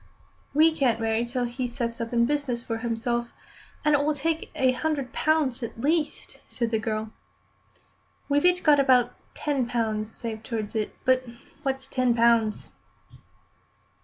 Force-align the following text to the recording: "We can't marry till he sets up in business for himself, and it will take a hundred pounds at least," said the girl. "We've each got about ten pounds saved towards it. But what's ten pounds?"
"We 0.55 0.75
can't 0.75 0.99
marry 0.99 1.25
till 1.25 1.43
he 1.43 1.67
sets 1.67 2.01
up 2.01 2.11
in 2.11 2.25
business 2.25 2.63
for 2.63 2.79
himself, 2.79 3.29
and 3.85 3.93
it 3.93 4.03
will 4.03 4.15
take 4.15 4.49
a 4.55 4.71
hundred 4.71 5.13
pounds 5.13 5.61
at 5.61 5.79
least," 5.79 6.39
said 6.47 6.71
the 6.71 6.79
girl. 6.79 7.11
"We've 8.27 8.45
each 8.45 8.63
got 8.63 8.79
about 8.79 9.13
ten 9.35 9.67
pounds 9.67 10.11
saved 10.11 10.43
towards 10.43 10.73
it. 10.73 10.95
But 11.05 11.23
what's 11.61 11.85
ten 11.85 12.15
pounds?" 12.15 12.71